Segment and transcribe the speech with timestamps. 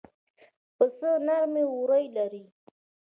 [0.75, 2.43] پسه نرمې وړۍ لري.